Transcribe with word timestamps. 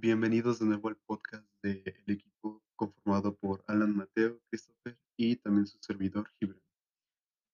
Bienvenidos 0.00 0.58
de 0.58 0.64
nuevo 0.64 0.88
al 0.88 0.96
podcast 0.96 1.46
del 1.62 1.84
equipo 2.06 2.62
conformado 2.76 3.36
por 3.36 3.62
Alan 3.66 3.94
Mateo, 3.94 4.40
Christopher 4.48 4.98
y 5.18 5.36
también 5.36 5.66
su 5.66 5.76
servidor 5.82 6.30
Gibran. 6.38 6.62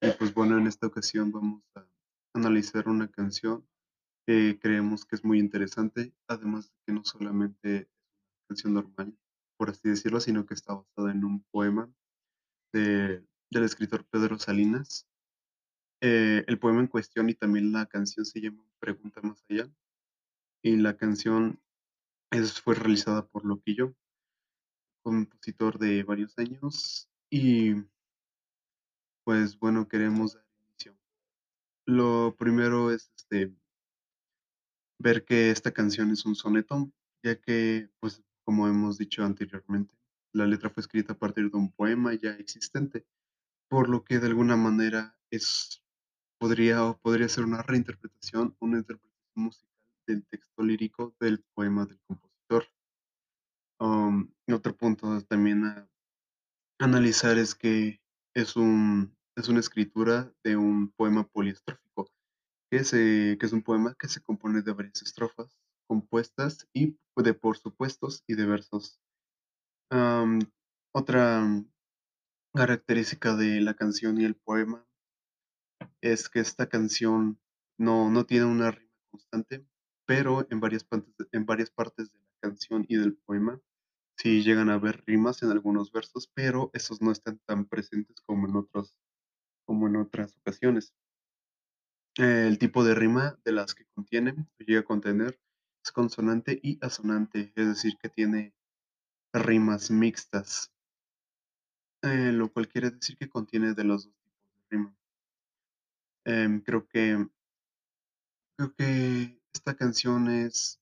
Y 0.00 0.10
pues 0.12 0.32
bueno, 0.32 0.56
en 0.56 0.66
esta 0.66 0.86
ocasión 0.86 1.30
vamos 1.30 1.62
a 1.74 1.86
analizar 2.32 2.88
una 2.88 3.10
canción 3.10 3.68
que 4.26 4.58
creemos 4.58 5.04
que 5.04 5.16
es 5.16 5.24
muy 5.24 5.38
interesante, 5.38 6.14
además 6.26 6.70
de 6.70 6.76
que 6.86 6.92
no 6.94 7.04
solamente 7.04 7.76
es 7.76 7.86
una 7.86 8.46
canción 8.48 8.74
normal, 8.74 9.18
por 9.58 9.68
así 9.68 9.90
decirlo, 9.90 10.18
sino 10.18 10.46
que 10.46 10.54
está 10.54 10.72
basada 10.72 11.12
en 11.12 11.24
un 11.24 11.42
poema 11.50 11.92
de- 12.72 13.26
del 13.50 13.64
escritor 13.64 14.06
Pedro 14.06 14.38
Salinas. 14.38 15.06
Eh, 16.00 16.44
el 16.46 16.58
poema 16.58 16.80
en 16.80 16.86
cuestión 16.86 17.28
y 17.28 17.34
también 17.34 17.72
la 17.72 17.84
canción 17.84 18.24
se 18.24 18.40
llama 18.40 18.64
Pregunta 18.78 19.20
más 19.20 19.44
allá, 19.50 19.70
y 20.64 20.76
la 20.76 20.96
canción 20.96 21.60
es, 22.32 22.60
fue 22.60 22.74
realizada 22.74 23.26
por 23.26 23.44
Loquillo 23.44 23.94
compositor 25.02 25.78
de 25.78 26.02
varios 26.02 26.38
años 26.38 27.08
y 27.30 27.74
pues 29.24 29.58
bueno, 29.58 29.88
queremos 29.88 30.34
dar 30.34 30.44
inicio. 30.60 30.96
Lo 31.86 32.34
primero 32.36 32.90
es 32.90 33.10
este, 33.16 33.54
ver 34.98 35.24
que 35.24 35.50
esta 35.50 35.72
canción 35.72 36.10
es 36.10 36.24
un 36.24 36.34
soneto, 36.34 36.90
ya 37.22 37.40
que 37.40 37.90
pues 38.00 38.22
como 38.44 38.66
hemos 38.68 38.98
dicho 38.98 39.24
anteriormente, 39.24 39.94
la 40.32 40.46
letra 40.46 40.70
fue 40.70 40.80
escrita 40.80 41.12
a 41.12 41.18
partir 41.18 41.50
de 41.50 41.56
un 41.56 41.70
poema 41.72 42.14
ya 42.14 42.30
existente, 42.30 43.06
por 43.68 43.88
lo 43.88 44.04
que 44.04 44.18
de 44.18 44.26
alguna 44.26 44.56
manera 44.56 45.16
es, 45.30 45.82
podría 46.38 46.92
podría 46.94 47.28
ser 47.28 47.44
una 47.44 47.62
reinterpretación, 47.62 48.56
una 48.60 48.78
interpretación 48.78 49.34
musical 49.34 49.71
del 50.06 50.26
texto 50.26 50.62
lírico 50.62 51.14
del 51.20 51.44
poema 51.54 51.86
del 51.86 52.00
compositor. 52.06 52.66
Um, 53.80 54.32
otro 54.52 54.76
punto 54.76 55.20
también 55.22 55.64
a 55.64 55.88
analizar 56.78 57.38
es 57.38 57.54
que 57.54 58.00
es 58.34 58.56
un 58.56 59.16
es 59.36 59.48
una 59.48 59.60
escritura 59.60 60.32
de 60.44 60.56
un 60.56 60.92
poema 60.92 61.26
poliestrófico, 61.26 62.10
que 62.70 62.82
que 63.38 63.46
es 63.46 63.52
un 63.52 63.62
poema 63.62 63.94
que 63.98 64.08
se 64.08 64.20
compone 64.20 64.62
de 64.62 64.72
varias 64.72 65.02
estrofas 65.02 65.56
compuestas 65.88 66.68
y 66.72 66.98
de 67.16 67.34
por 67.34 67.58
supuestos 67.58 68.24
y 68.26 68.34
de 68.34 68.46
versos. 68.46 69.00
Am, 69.90 70.40
otra 70.94 71.44
característica 72.54 73.36
de 73.36 73.60
la 73.60 73.74
canción 73.74 74.20
y 74.20 74.24
el 74.24 74.36
poema 74.36 74.86
es 76.00 76.28
que 76.28 76.40
esta 76.40 76.68
canción 76.68 77.40
no 77.78 78.10
no 78.10 78.24
tiene 78.24 78.46
una 78.46 78.70
rima 78.70 78.92
constante, 79.10 79.66
pero 80.06 80.46
en 80.50 80.60
varias 80.60 80.84
partes 80.84 81.14
en 81.32 81.46
varias 81.46 81.70
partes 81.70 82.12
de 82.12 82.18
la 82.18 82.26
canción 82.40 82.84
y 82.88 82.96
del 82.96 83.16
poema 83.16 83.60
sí 84.16 84.42
llegan 84.42 84.70
a 84.70 84.74
haber 84.74 85.04
rimas 85.06 85.42
en 85.42 85.50
algunos 85.50 85.92
versos, 85.92 86.30
pero 86.34 86.70
esos 86.74 87.02
no 87.02 87.12
están 87.12 87.40
tan 87.46 87.66
presentes 87.66 88.20
como 88.22 88.48
en 88.48 88.56
otros 88.56 88.94
como 89.66 89.88
en 89.88 89.96
otras 89.96 90.36
ocasiones. 90.38 90.94
El 92.16 92.58
tipo 92.58 92.84
de 92.84 92.94
rima 92.94 93.38
de 93.44 93.52
las 93.52 93.74
que 93.74 93.86
contienen, 93.94 94.48
llega 94.58 94.80
a 94.80 94.84
contener, 94.84 95.40
es 95.82 95.92
consonante 95.92 96.60
y 96.62 96.78
asonante, 96.84 97.52
es 97.56 97.66
decir, 97.66 97.96
que 97.98 98.10
tiene 98.10 98.54
rimas 99.32 99.90
mixtas, 99.90 100.70
eh, 102.02 102.32
lo 102.32 102.52
cual 102.52 102.68
quiere 102.68 102.90
decir 102.90 103.16
que 103.16 103.30
contiene 103.30 103.72
de 103.74 103.84
los 103.84 104.04
dos 104.04 104.14
tipos 104.22 104.54
de 104.56 104.76
rima. 104.76 104.96
Em, 106.24 106.60
creo 106.60 106.86
que 106.86 107.26
creo 108.56 108.74
que 108.74 109.41
esta 109.52 109.74
canción 109.74 110.28
es, 110.28 110.80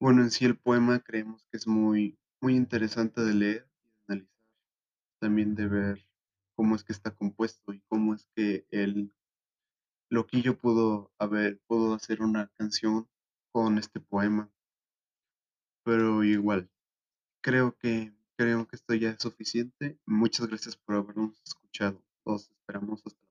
bueno, 0.00 0.22
en 0.22 0.30
sí 0.30 0.44
el 0.44 0.56
poema 0.56 1.00
creemos 1.00 1.44
que 1.50 1.56
es 1.56 1.66
muy 1.66 2.18
muy 2.40 2.54
interesante 2.54 3.20
de 3.22 3.34
leer 3.34 3.68
y 3.84 4.12
analizar, 4.12 4.32
también 5.20 5.54
de 5.54 5.66
ver 5.66 6.06
cómo 6.56 6.76
es 6.76 6.84
que 6.84 6.92
está 6.92 7.14
compuesto 7.14 7.72
y 7.72 7.80
cómo 7.88 8.14
es 8.14 8.26
que 8.34 8.66
el 8.70 9.12
Loquillo 10.10 10.56
pudo 10.56 11.12
haber 11.18 11.60
pudo 11.66 11.94
hacer 11.94 12.22
una 12.22 12.48
canción 12.56 13.08
con 13.52 13.78
este 13.78 14.00
poema, 14.00 14.50
pero 15.84 16.22
igual, 16.24 16.70
creo 17.42 17.76
que 17.76 18.12
creo 18.36 18.68
que 18.68 18.76
esto 18.76 18.94
ya 18.94 19.10
es 19.10 19.22
suficiente. 19.22 19.98
Muchas 20.06 20.46
gracias 20.46 20.76
por 20.76 20.94
habernos 20.94 21.42
escuchado. 21.42 22.02
Los 22.24 22.50
esperamos 22.50 23.02
hasta 23.04 23.27